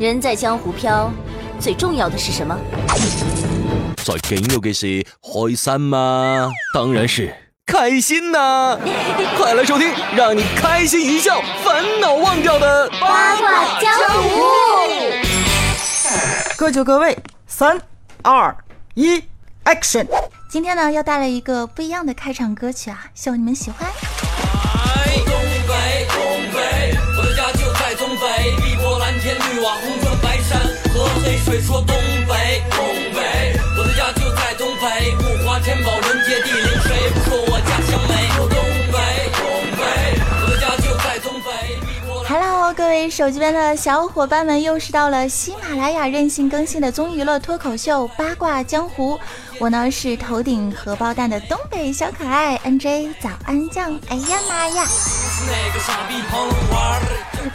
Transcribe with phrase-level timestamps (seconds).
[0.00, 1.12] 人在江湖飘，
[1.60, 2.56] 最重要的是什么？
[3.98, 6.50] 最紧要嘅是开心吗？
[6.72, 7.30] 当然是
[7.66, 8.78] 开心呐！
[9.36, 13.92] 快来收听，让你开心一笑，烦恼忘掉的八卦江
[14.22, 14.40] 湖。
[16.56, 17.78] 各就各位，三
[18.22, 18.56] 二
[18.94, 19.22] 一
[19.66, 20.06] ，Action！
[20.50, 23.86] 今天呢，要带来一个不一样的开场歌曲啊，希望你们喜欢。
[31.50, 31.96] 水说东
[32.28, 32.78] 北，东
[33.12, 38.28] 北，我的家就在东北，物华天宝，人杰地灵，谁不说我家乡美？
[38.36, 38.46] 东
[38.92, 38.96] 北，
[39.34, 39.42] 东
[39.76, 39.82] 北，
[40.42, 41.50] 我的家就在东北，
[41.80, 42.32] 碧波蓝。
[42.32, 49.16] Hello，各位手机边的小伙伴们，又是到了喜马拉雅任性更新的综娱乐脱口秀《八卦江湖》，
[49.58, 53.98] 我呢是头顶荷包蛋的东北小可爱 NJ 早安酱。
[54.08, 54.84] 哎呀妈呀！
[55.46, 57.00] 那个傻逼碰玩。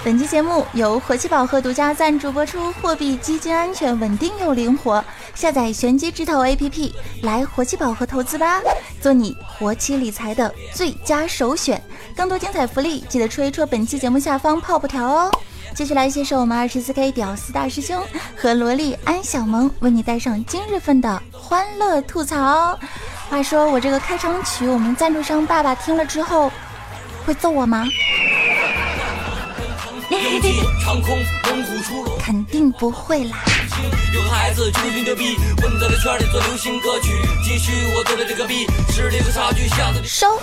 [0.03, 5.03] 本期节目由活期宝盒独家赞助播出，货币基金安全、稳定又灵活。
[5.33, 8.61] 下载玄机直投 APP，来活期宝盒投资吧，
[9.01, 11.81] 做你活期理财的最佳首选。
[12.15, 15.31] 更多精彩福利，记得戳一戳本期节目下方泡泡条哦。
[15.73, 18.01] 继续来携手我们二十四 K 屌丝大师兄
[18.37, 22.79] 和萝莉安小萌，为你带上今日份的欢乐吐槽。
[23.29, 26.49] 话说我这个开场曲，我们赞助商爸爸听了之后
[27.25, 27.87] 会揍我吗？
[32.19, 33.37] 肯定不会啦。
[34.13, 37.09] 有个孩子就是牛逼，混在这圈里做流行歌曲。
[37.43, 40.39] 继续我做的这个 B，，实力和差距像个收。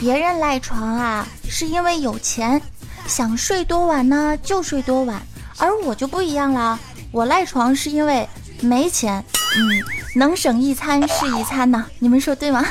[0.00, 2.60] 别人赖床啊，是因为有钱，
[3.06, 5.20] 想睡多晚呢就睡多晚，
[5.58, 6.80] 而我就不一样了，
[7.12, 8.26] 我赖床是因为
[8.62, 9.22] 没钱，
[9.58, 9.84] 嗯，
[10.14, 12.64] 能省一餐是一餐呐，你们说对吗？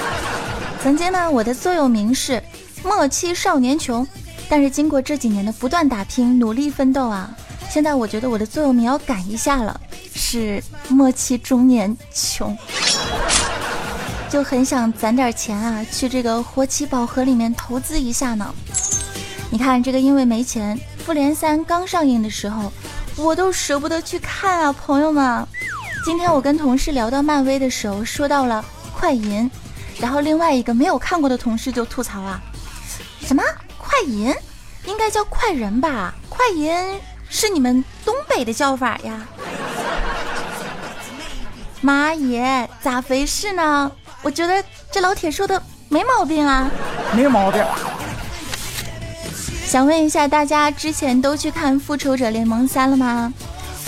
[0.82, 2.42] 曾经呢，我的座右铭是
[2.82, 4.06] “莫欺少年穷”，
[4.48, 7.30] 但是经过这几年的不断打拼、努力奋斗啊，
[7.68, 9.78] 现在我觉得我的座右铭要改一下了，
[10.14, 12.56] 是“莫欺中年穷”。
[14.28, 18.52] 就很想攒点钱啊，去这个活期宝盒里面投资一下呢。
[19.50, 22.72] 你看这个，因为没钱，《复联三》刚上映的时候，
[23.16, 25.46] 我都舍不得去看啊，朋友们。
[26.04, 29.48] 今天我跟同事聊到漫威的时候，说到了快银，
[30.00, 32.40] 然后另外一个没有看过的同事就吐槽啊，
[33.20, 33.42] 什么
[33.78, 34.34] 快银，
[34.86, 36.14] 应该叫快人吧？
[36.28, 37.00] 快银
[37.30, 39.26] 是你们东北的叫法呀？
[41.80, 43.90] 妈耶，咋回事呢？
[44.26, 44.60] 我觉得
[44.90, 46.68] 这老铁说的没毛病啊。
[47.14, 47.64] 没毛病。
[49.64, 53.32] 想问一下大家，之前都去看《复仇者联盟三》了吗？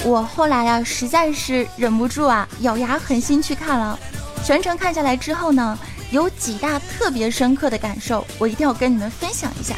[0.04, 3.98] 我后来呀、实在是忍不住啊，咬牙狠心去看了。
[4.44, 5.76] 全程看下来之后呢，
[6.12, 9.74] 有几大特别深刻的感受，我一定要跟你们分享一下。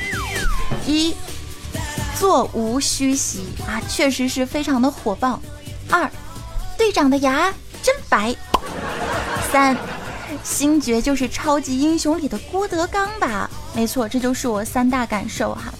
[0.84, 1.14] 一，
[2.18, 5.40] 座无虚席啊，确实是非常的火爆。
[5.90, 6.10] 二，
[6.76, 7.50] 队长的牙
[7.82, 8.36] 真白。
[9.50, 9.76] 三，
[10.42, 13.48] 星爵就是超级英雄里的郭德纲吧？
[13.74, 15.72] 没错，这就是我三大感受哈。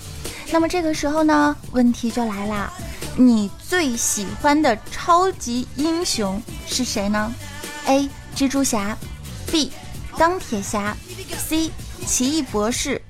[0.53, 2.73] 那么这个时候呢，问题就来啦，
[3.17, 7.33] 你最喜欢的超级英雄是谁呢
[7.87, 8.09] ？A.
[8.37, 8.97] 蜘蛛侠
[9.51, 9.73] ，B.
[10.17, 10.97] 钢铁侠
[11.39, 11.71] ，C.
[12.07, 13.01] 奇异博士。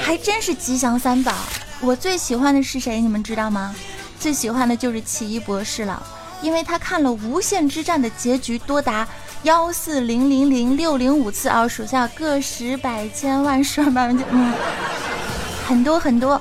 [0.00, 1.32] 还真是吉祥三宝。
[1.80, 3.00] 我最喜欢的是谁？
[3.00, 3.74] 你们知道吗？
[4.18, 6.02] 最喜欢的就是奇异博士了，
[6.42, 9.06] 因为他看了无限之战的结局多达
[9.42, 14.52] 幺四零零零六零五次啊，数下个十百千万十万百万千，嗯，
[15.66, 16.40] 很多很多。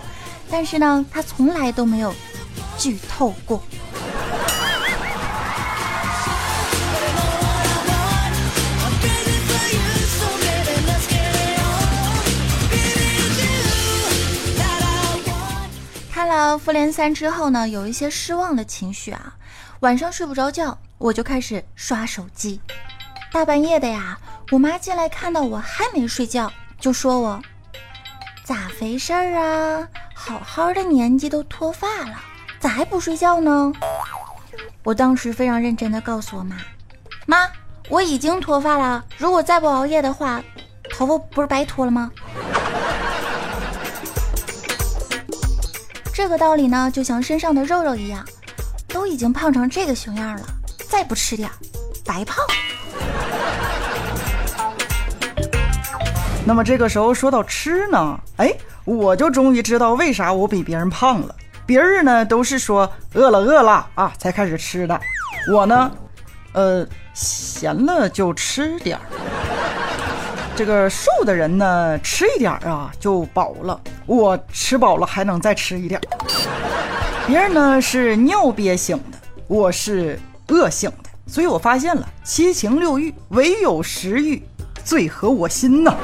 [0.49, 2.13] 但是呢，他从来都没有
[2.77, 3.61] 剧透过。
[16.11, 19.33] 看了《复联三》之后呢，有一些失望的情绪啊。
[19.85, 22.59] 晚上睡不着觉，我就开始刷手机。
[23.31, 24.17] 大半夜的呀，
[24.49, 27.39] 我妈进来看到我还没睡觉，就说我
[28.43, 29.87] 咋回事儿啊？
[30.15, 32.19] 好好的年纪都脱发了，
[32.59, 33.71] 咋还不睡觉呢？
[34.81, 36.55] 我当时非常认真的告诉我妈
[37.27, 37.47] ：“妈，
[37.87, 40.41] 我已经脱发了，如果再不熬夜的话，
[40.95, 42.11] 头发不是白脱了吗？”
[46.11, 48.25] 这个道理呢，就像身上的肉肉一样，
[48.87, 50.45] 都已经胖成这个熊样了，
[50.89, 51.49] 再不吃点，
[52.05, 52.45] 白胖。
[56.45, 58.53] 那么这个时候说到吃呢，哎，
[58.83, 61.35] 我就终于知道为啥我比别人胖了，
[61.65, 64.99] 别人呢都是说饿了饿了啊才开始吃的，
[65.51, 65.91] 我呢，
[66.53, 69.03] 呃，闲了就吃点儿。
[70.55, 76.03] 这个瘦的人呢，吃一点儿啊就饱了，我吃饱了还能再吃一点儿。
[77.27, 79.17] 别人呢是尿憋醒的，
[79.47, 80.19] 我是
[80.49, 84.47] 饿醒的，所以我发现了七情六欲，唯有食欲
[84.83, 85.95] 最合我心呐。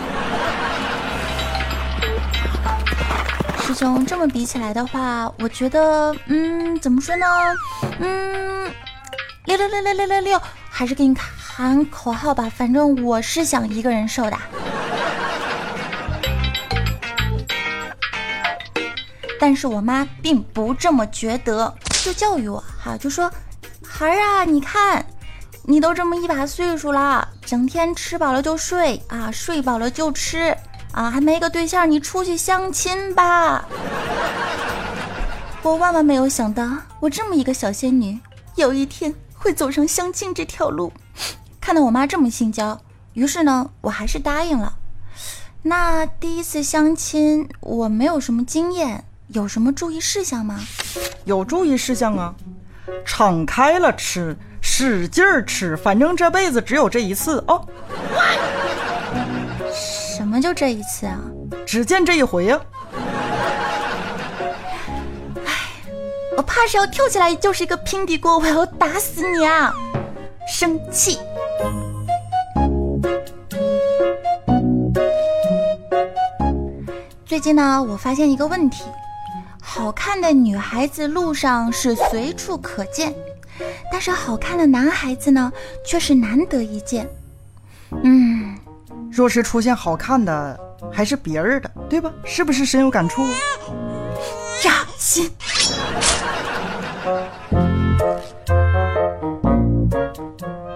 [3.59, 7.25] 师兄，这么比起来的话，我觉得，嗯，怎么说呢？
[7.99, 8.71] 嗯，
[9.45, 10.41] 六六六六六六六，
[10.71, 12.51] 还是给你喊口号吧。
[12.53, 14.37] 反正我是想一个人瘦的。
[19.41, 21.73] 但是我妈并不这么觉得，
[22.03, 23.27] 就教育我哈，就说
[23.83, 25.03] ：“孩儿啊，你看，
[25.63, 30.55] 你都这么一把岁数了，整天吃饱了就睡啊，睡饱了就吃。”
[30.93, 33.65] 啊，还没个对象，你出去相亲吧！
[35.63, 38.19] 我万万没有想到，我这么一个小仙女，
[38.55, 40.93] 有一天会走上相亲这条路。
[41.59, 42.79] 看到我妈这么性交，
[43.13, 44.73] 于是呢，我还是答应了。
[45.63, 50.59] 那第一次相亲，我没有什么经验，有什么注意事项吗？
[51.23, 52.33] 有注意事项啊，
[53.05, 57.65] 敞开了吃，使劲儿吃，反正这辈子只有这一次哦。
[59.73, 61.17] 什么就这一次啊？
[61.65, 62.59] 只见这一回呀！
[65.45, 65.53] 哎，
[66.35, 69.73] 我怕是要跳起来就是一个平底锅，我要打死你啊！
[70.45, 71.17] 生气。
[77.25, 78.83] 最近呢，我发现一个问题：
[79.73, 83.15] 好看的女孩子路上是随处可见，
[83.89, 85.49] 但是好看的男孩子呢，
[85.85, 87.09] 却是难得一见。
[88.03, 88.53] 嗯。
[89.09, 90.59] 若是出现好看的，
[90.91, 92.11] 还是别人的，对吧？
[92.25, 93.25] 是不是深有感触？
[94.61, 95.31] 扎心。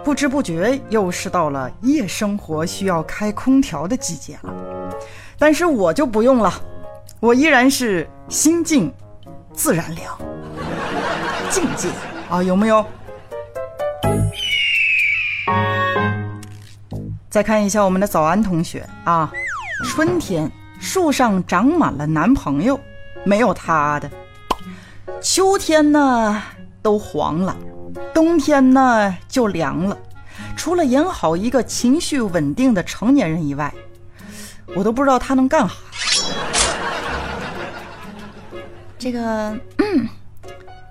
[0.05, 4.53] 不知不觉又是到了夜生活需要开空调的季节了，
[5.37, 6.53] 但是我就不用了，
[7.25, 8.93] 我依然是心静
[9.51, 10.15] 自然凉，
[11.49, 11.89] 境界
[12.29, 12.85] 啊，有没有？
[17.27, 19.33] 再看一下我们的早安同学啊，
[19.85, 22.79] 春天树上长满了男朋友，
[23.23, 24.07] 没有他的；
[25.19, 26.39] 秋天呢
[26.83, 27.57] 都黄了，
[28.13, 29.97] 冬天呢就凉了。
[30.55, 33.73] 除了演好一个情绪稳定的成年人以外，
[34.75, 35.73] 我都不知道他能干啥。
[38.97, 40.09] 这个，嗯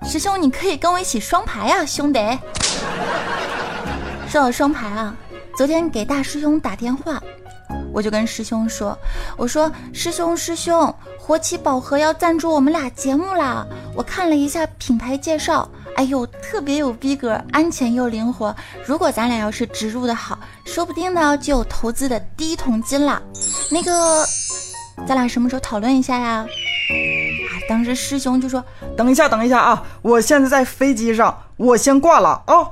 [0.03, 2.19] 师兄，你可以跟我一起双排啊，兄弟。
[4.27, 5.15] 说到双排啊。
[5.57, 7.17] 昨天给大师兄打电话，
[7.93, 8.97] 我就跟师兄说
[9.37, 13.65] ：“我说师兄师兄，活期宝盒要赞助我们俩节目啦！
[13.95, 15.65] 我看了一下品牌介绍，
[15.95, 18.53] 哎呦，特别有逼格，安全又灵活。
[18.85, 23.21] 如果咱俩要是植入的好，说不定呢就有投资的第一桶金啦。
[23.71, 24.25] 那个，
[25.07, 26.45] 咱俩什么时候讨论一下呀？”
[26.89, 28.63] 啊，当时师兄就说
[28.95, 32.69] ：“等一下，等一下啊，我现在在飞机上，我先挂了啊。”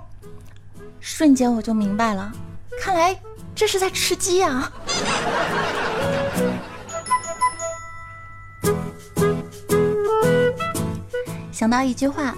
[0.99, 2.31] 瞬间我就明白了。
[2.79, 3.19] 看来
[3.55, 4.71] 这是在吃鸡呀！
[11.51, 12.35] 想到一句话，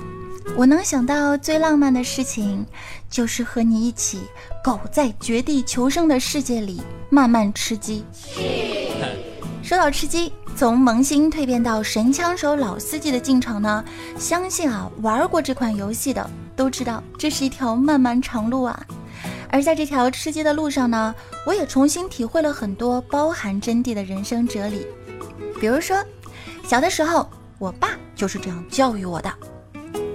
[0.56, 2.66] 我能想到最浪漫的事情，
[3.10, 4.22] 就是和你一起，
[4.64, 8.06] 狗在绝地求生的世界里慢慢吃鸡。
[9.64, 13.84] 说到吃鸡，从萌新蜕变到神枪手老司机的进程呢，
[14.18, 18.80] 相信啊，玩过这款游戏的都知道，这是一条漫漫长路啊。
[19.50, 21.14] 而在这条吃鸡的路上呢，
[21.46, 24.88] 我也重新体会了很多包含真谛的人生哲理。
[25.60, 26.02] 比如说，
[26.64, 29.30] 小的时候，我爸就是这样教育我的：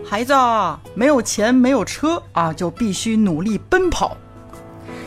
[0.03, 4.17] 孩子啊，没有钱，没有车啊，就必须努力奔跑。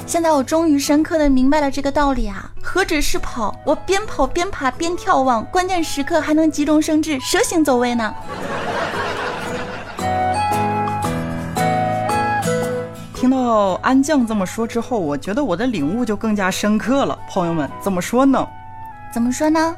[0.05, 2.52] 现在我终于深刻的明白了这个道理啊！
[2.65, 8.15] 何止是跑，我边跑边爬边眺望，关键时刻还能急中生智，蛇形走位呢。
[13.13, 17.19] 听到安酱这么说之后，我觉得我的领悟就更加深刻了。
[17.29, 18.47] 朋友们，怎么说呢？
[19.13, 19.75] 怎么说呢？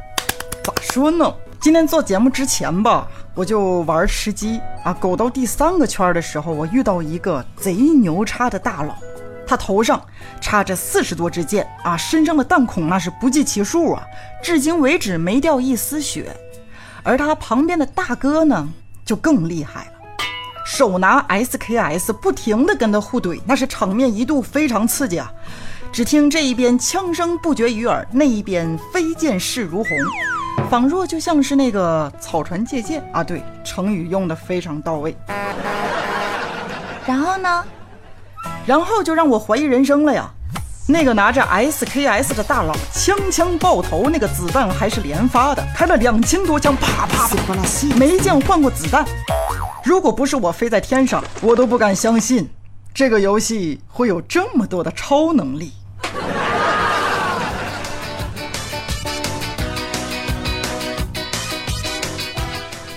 [0.63, 1.34] 咋说呢？
[1.60, 8.94] 今天做节目之前吧，我就玩吃鸡啊，狗到第三个圈的时候，我遇到一个贼牛叉的大佬，
[9.48, 10.02] 他头上
[10.42, 14.04] 插着四十多支箭啊，身上的弹孔那是不计其数啊，
[14.44, 16.36] 至今为止没掉一丝血。
[17.04, 18.68] 而他旁边的大哥呢，
[19.06, 19.92] 就更厉害了。
[20.66, 25.32] 手拿 SKS，不停地跟他互怼，那是场面一度非常刺激啊！
[25.92, 29.92] 只听这一边枪声不绝于耳，那一边飞剑势如虹，
[30.70, 33.24] 仿若就像是那个草船借箭啊！
[33.24, 35.16] 对，成语用的非常到位。
[37.06, 37.64] 然后呢？
[38.66, 40.30] 然后就让我怀疑人生了呀！
[40.88, 47.58] 那个拿着 SKS 的大佬，枪枪爆头，那个子弹还是连发的，开了两千多枪，啪啪啪，
[47.98, 49.04] 没见换过子弹。
[49.84, 52.48] 如果不是我飞在天上，我都不敢相信
[52.94, 55.74] 这个游戏会有这么多的超能力。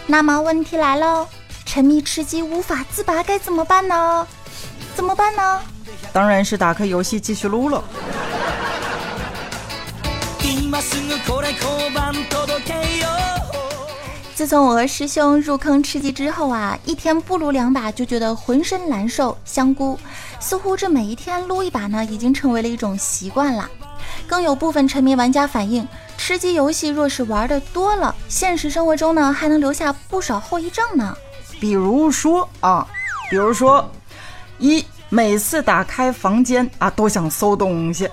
[0.07, 1.27] 那么问题来了，
[1.67, 4.27] 沉迷吃鸡无法自拔该怎么办呢？
[4.99, 5.61] 怎么办呢？
[6.13, 7.85] 当然是打开游戏继续撸了。
[14.35, 19.39] 自从我和师兄入坑吃鸡之后啊，一天不撸两把就觉得浑身难受。
[19.45, 19.97] 香菇，
[20.41, 23.71] 似乎这每一天撸一把呢，已经成为了一种习惯了。
[24.27, 25.87] 更有部分沉迷玩家反映，
[26.17, 31.17] 吃鸡游戏若是玩的多了，现实生活中呢还能留下不少后遗症呢。
[31.61, 32.85] 比如说啊，
[33.31, 33.89] 比如说，
[34.59, 38.07] 一每次打开房间啊都想搜东西；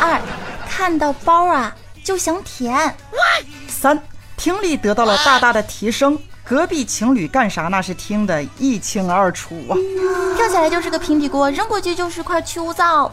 [0.00, 0.20] 二
[0.68, 2.90] 看到包啊就想舔；
[3.68, 4.00] 三
[4.36, 9.74] 听力得到了大大的提升，隔壁情侣干啥那是听得一清二楚啊。
[10.36, 13.10] 跳起来就是个平底锅，扔过去就是块去污皂。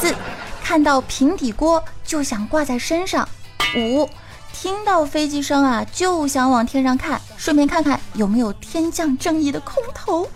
[0.00, 0.14] 四
[0.62, 3.28] 看到平底锅就想挂在身上，
[3.76, 4.08] 五
[4.52, 10.28] 听到飞机声啊就想往天上看，顺便看看有没有天降正义的空投。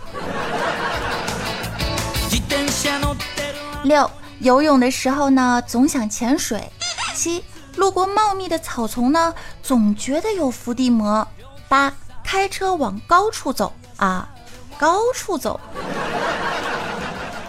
[3.83, 6.71] 六游泳的时候呢总想潜水。
[7.15, 7.43] 七
[7.75, 11.27] 路过茂密的草丛呢总觉得有伏地魔。
[11.67, 11.93] 八
[12.23, 14.29] 开车往高处走啊，
[14.77, 15.59] 高处走。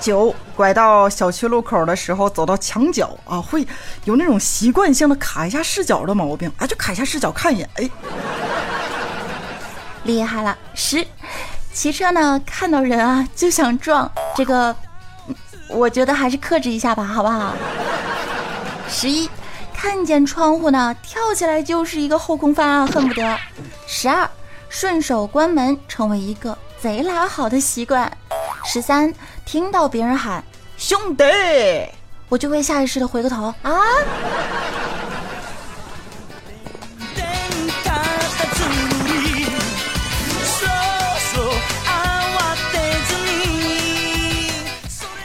[0.05, 3.67] 九拐到小区路口的时候，走到墙角啊，会
[4.05, 7.91] 有那种习惯性的卡一下视角的毛病啊，就卡一下视角看一眼，哎，
[10.03, 10.55] 厉害了。
[10.75, 11.07] 十
[11.73, 14.77] 骑车呢，看到人啊就想撞，这个
[15.69, 17.55] 我觉得还是克制一下吧，好不好？
[18.87, 19.27] 十一
[19.73, 23.39] 看见窗户呢，跳起来就是一个后空翻啊，恨不得。
[23.87, 24.29] 十二
[24.69, 28.15] 顺手关门，成为一个贼拉好的习惯。
[28.67, 29.13] 十三，
[29.45, 30.43] 听到别人喊
[30.77, 31.25] 兄弟，
[32.29, 33.73] 我就会下意识的回个头啊。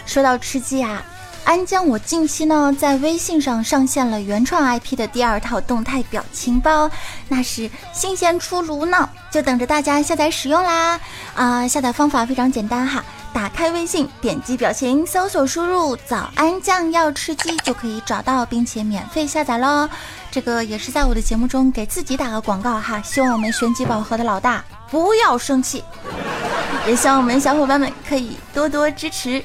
[0.05, 1.01] 说到吃鸡啊，
[1.45, 6.89] 安江我近期呢在微信上上线了原创 IP 的第二套动态表情包，
[7.27, 10.99] 那是新鲜出炉呢，就等着大家下载使用啦。
[11.35, 13.03] 啊，下载方法非常简单哈。
[13.31, 19.87] 打开微信，点击表情，搜索输入“早安酱要吃鸡”就可以找到，并且免费下载喽。
[20.31, 25.83] 这个也是在我的节目中给自己打个广告哈，希望我们玄机宝盒的老大不要生气，
[26.87, 29.43] 也希望我们小伙伴们可以多多支持。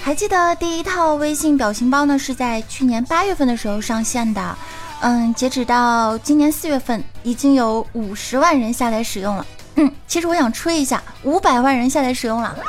[0.00, 4.56] 还记得第一套微信表情包呢，是在去年八月份的时候上线的，
[5.00, 9.44] 嗯，截止到今年四月份，已经有五十万人下载使用了。
[9.78, 12.56] 嗯， 其实我想吹一下，五百万人下载使用了。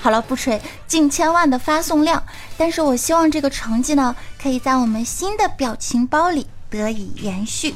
[0.00, 2.22] 好了，不吹，近千万的发送量。
[2.56, 7.74] 但是我希望这个成绩呢，可以在我们新的表情包里得以延续。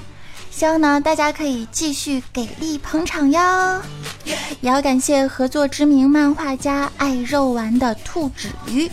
[0.50, 3.82] 希望呢，大家可以继续给力捧场哟。
[4.60, 8.90] 也要感谢合作知名漫画家爱肉丸的兔子鱼，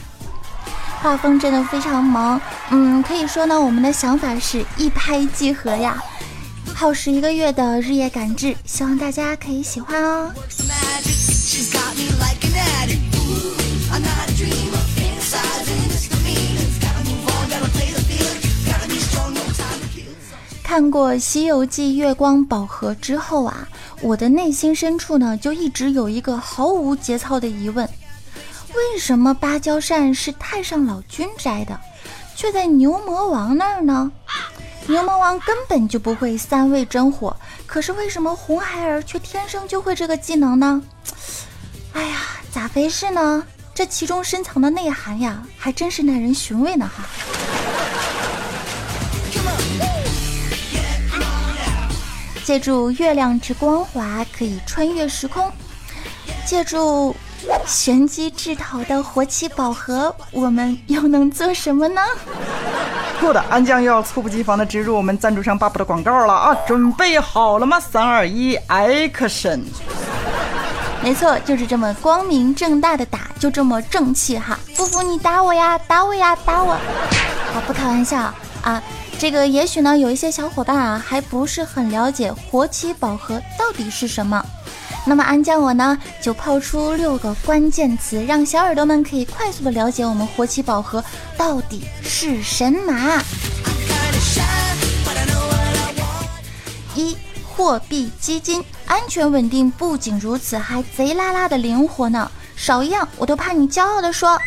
[1.01, 2.39] 画风真的非常萌。
[2.69, 6.03] 嗯，可以说呢，我们的想法是一拍即合呀。
[6.75, 10.32] 耗时一个月的日夜赶制，希望大家可以喜欢哦。
[20.63, 23.68] 看过《西游记》月光宝盒之后啊，
[24.01, 27.88] 我的内心深处呢，就一直有一个毫无节操的疑问：
[28.74, 31.80] 为什么芭蕉扇是太上老君摘的，
[32.36, 34.12] 却在牛魔王那儿呢？
[34.87, 37.35] 牛魔王根本就不会三味真火，
[37.65, 40.81] 可是为什么红孩儿却天生就会这个技能呢？
[41.93, 42.17] 哎呀，
[42.51, 43.43] 咋回事呢？
[43.73, 47.05] 这其中深藏的内涵呀，还真是耐人寻味呢哈。
[52.43, 55.49] 借助月亮之光华，可以穿越时空；
[56.45, 57.15] 借助
[57.65, 62.01] 玄机制陶的活起宝盒，我们又能做什么呢？
[63.24, 66.53] 够的，安酱又要猝不及防的植入我们赞助商爸爸的广告了啊！
[66.68, 67.80] 准备好了吗？
[67.80, 69.62] 三二一，Action！
[71.01, 74.60] 没错，就是这么光明正大的打，就这么正气哈！
[74.75, 76.74] 不服你打我呀，打我呀，打我！
[77.53, 78.20] 好，不开玩笑
[78.62, 78.84] 啊。
[79.18, 84.46] 这个也许呢，有一些小伙伴啊，还不是很了解活期宝盒到底是什么。
[85.05, 91.03] 那么安酱我呢，就抛出六个关键词，让小耳朵们可以快速的了解我们活期宝盒
[91.38, 93.22] 到底是神马。
[96.95, 102.31] 一、货币基金，安全稳定，不仅如此，还贼拉拉的灵活呢。
[102.55, 104.39] 少一样，我都怕你骄傲的说。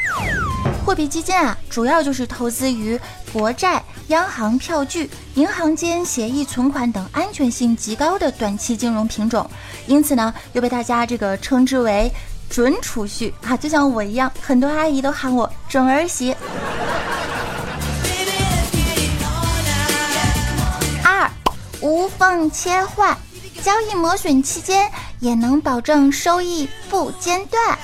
[0.86, 2.98] 货币基金啊，主要就是投资于
[3.32, 9.50] 国债、央行票据、银行间协议存款等安全性极高的短期金融品种，
[9.88, 12.08] 因此呢，又被大家这个称之为
[12.48, 16.36] 准储蓄啊，就像我一样，很多阿姨都喊我准儿媳。
[21.02, 21.28] 二，
[21.80, 23.18] 无缝切换，
[23.60, 24.88] 交易磨损期间
[25.18, 27.76] 也能保证收益不间断。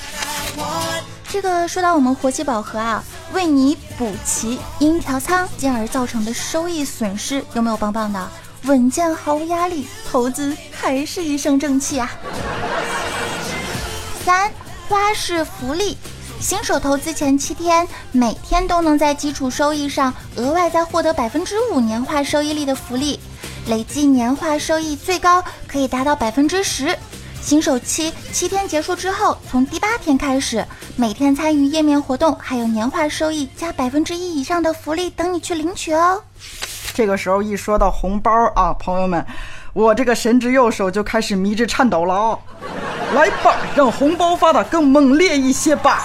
[1.33, 8.29] 这个说到我们活期宝盒啊，为你补齐因调仓进而造成的收益损失，有没有棒棒的？
[8.65, 12.11] 稳健毫无压力，投资还是一身正气啊！
[14.27, 14.53] 三
[14.91, 15.97] 花式福利，
[16.39, 23.19] 新手投资前七天，每天都能在基础收益上额外再获得百分之五年化收益率的福利，
[23.69, 26.95] 累计年化收益最高可以达到百分之十。
[27.43, 36.23] 新手期七天结束之后，从第八天开始，每天参与页面活动，还有年化收益加百分之一以上的福利等你去领取哦。
[36.95, 39.27] 这个时候一说到红包啊，朋友们，
[39.73, 42.39] 我这个神之右手就开始迷之颤抖了啊！
[43.13, 46.01] 来吧，让红包发的更猛烈一些吧！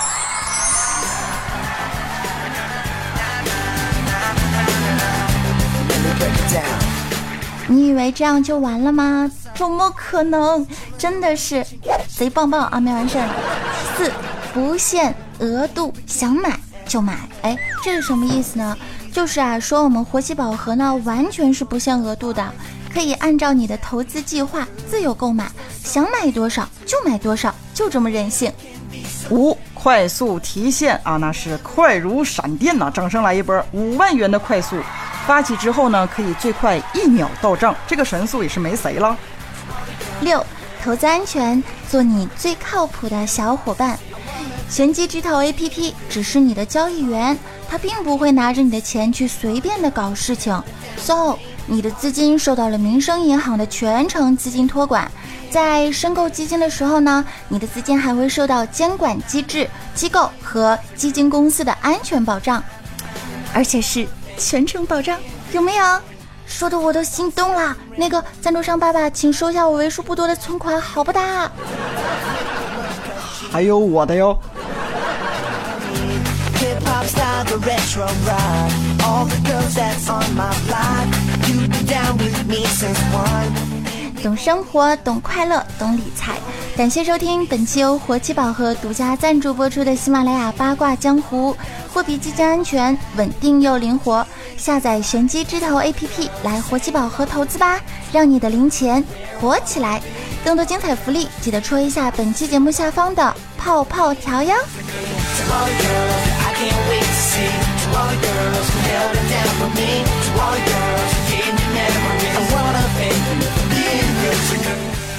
[7.67, 9.29] 你以为这样就完了吗？
[9.53, 10.65] 怎么可能？
[10.97, 11.65] 真的是
[12.07, 12.79] 贼棒棒啊！
[12.79, 13.27] 没完事儿。
[13.95, 14.12] 四
[14.53, 17.19] 不限额度，想买就买。
[17.41, 18.77] 哎，这是什么意思呢？
[19.12, 22.53] 就是啊，说我们活期宝盒呢，完全是不限额度的，
[22.93, 25.51] 可以按照你的投资计划自由购买，
[25.83, 28.51] 想买多少就买多少，就这么任性。
[29.30, 32.89] 五快速提现啊，那是快如闪电呐！
[32.93, 34.77] 掌声来一波，五万元的快速
[35.27, 39.15] 发起之后呢，可以最快一秒到账，这个神速也是没谁了。
[40.21, 40.43] 六，
[40.81, 43.99] 投资安全，做你最靠谱的小伙伴。
[44.69, 47.37] 玄机直投 APP 只是你的交易员，
[47.69, 50.63] 他并不会拿着你的钱去随便的搞事情。
[50.97, 55.11] So，你的资金受到了民生银行的全程资金托管，
[55.51, 62.63] 在申购基金的时候呢，你的资金还会受到监管机制、机构和基金公司的安全保障，
[63.53, 64.07] 而且是
[64.38, 65.19] 全程保障，
[65.52, 65.84] 有没有？
[66.45, 67.76] 说的我都心动了。
[67.95, 71.52] 那个赞助商爸爸，请收下我为数不多的存款，好不哒？
[73.52, 74.38] 还有我的哟。
[84.23, 86.38] 懂生活，懂快乐，懂理财。
[86.76, 91.56] 感谢收听本期由活期宝盒独家赞助播出的喜马拉雅八卦江湖。
[91.97, 94.23] 货币基金安全、稳定又灵活，
[94.55, 97.81] 下载玄机之投 APP 来活期宝盒投资吧，
[98.13, 99.03] 让你的零钱
[99.41, 99.99] 活起来。
[100.45, 104.55] 更多精彩福利，记得戳一下本期节目下方的泡泡条哟。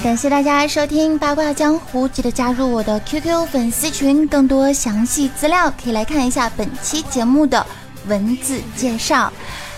[0.00, 7.66] 感谢大家收听八卦江湖，记得加入我的 QQ 粉丝群，更多详细资料可以来看一下本期节目的
[8.06, 9.30] 文字介绍。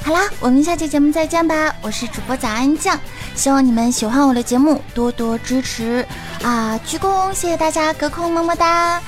[0.04, 1.74] 好啦，我们下期节目再见吧！
[1.80, 2.98] 我是主播早安酱，
[3.34, 6.06] 希望你们喜欢我的节目，多多支持
[6.42, 6.78] 啊！
[6.86, 9.00] 鞠躬，谢谢大家，隔空么么哒。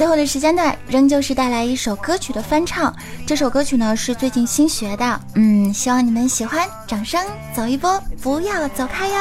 [0.00, 2.90] 最后的时间段，仍旧是带来一首歌曲的翻唱。
[3.26, 6.66] 这首歌曲呢是最近新学的，嗯，希望你们喜欢。
[6.86, 7.22] 掌声
[7.54, 9.14] 走一波，不要走开哟！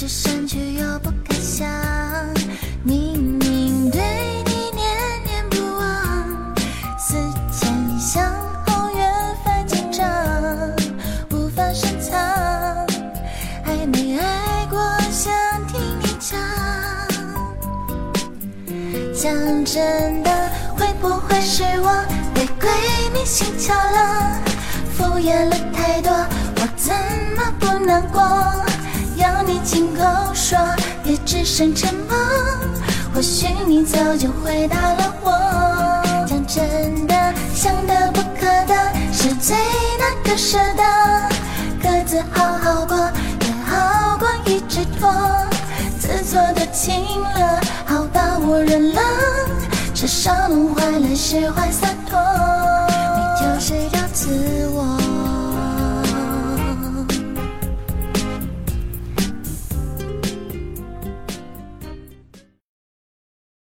[0.00, 1.68] 是删去又不敢想，
[2.82, 4.00] 明明对
[4.46, 4.82] 你念
[5.26, 6.54] 念不忘，
[6.98, 7.16] 思
[7.52, 8.24] 前想
[8.64, 9.04] 后越
[9.44, 10.08] 发紧张，
[11.32, 12.18] 无法深藏，
[13.66, 15.30] 爱没爱过，想
[15.66, 16.40] 听你讲。
[19.14, 20.30] 讲真的，
[20.78, 22.02] 会不会是我
[22.34, 22.70] 被鬼
[23.12, 24.40] 迷心窍了？
[24.96, 25.56] 敷衍了
[30.50, 30.58] 说，
[31.04, 32.16] 也只剩沉默。
[33.14, 36.26] 或许你早就回答了我。
[36.26, 37.14] 讲真的，
[37.54, 38.74] 想得不可得，
[39.12, 40.82] 是最难割舍的。
[41.80, 42.96] 各自好好过，
[43.46, 45.08] 也好过一直拖。
[46.00, 49.00] 自作多情了，好吧，我认了。
[49.94, 52.18] 至少能换来释怀洒脱。